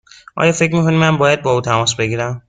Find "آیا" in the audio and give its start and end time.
0.41-0.51